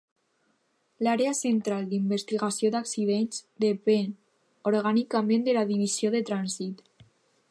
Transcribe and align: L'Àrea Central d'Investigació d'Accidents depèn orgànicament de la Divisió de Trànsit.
L'Àrea 1.07 1.33
Central 1.39 1.83
d'Investigació 1.91 2.71
d'Accidents 2.77 3.43
depèn 3.67 4.17
orgànicament 4.73 5.47
de 5.51 5.57
la 5.61 5.67
Divisió 5.73 6.15
de 6.19 6.27
Trànsit. 6.31 6.85